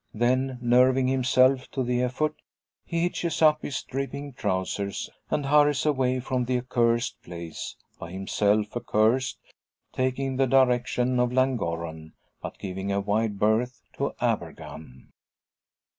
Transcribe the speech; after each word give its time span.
Then, 0.15 0.57
nerving 0.63 1.05
himself 1.09 1.69
to 1.69 1.83
the 1.83 2.01
effort, 2.01 2.41
he 2.83 3.01
hitches 3.01 3.39
up 3.43 3.61
his 3.61 3.83
dripping 3.83 4.33
trousers, 4.33 5.11
and 5.29 5.45
hurries 5.45 5.85
away 5.85 6.19
from 6.19 6.43
the 6.45 6.57
accursed 6.57 7.21
place 7.21 7.75
by 7.99 8.09
himself 8.09 8.75
accursed 8.75 9.37
taking 9.93 10.37
the 10.37 10.47
direction 10.47 11.19
of 11.19 11.31
Llangorren, 11.31 12.13
but 12.41 12.57
giving 12.57 12.91
a 12.91 12.99
wide 12.99 13.37
berth 13.37 13.83
to 13.99 14.15
Abergann. 14.19 15.11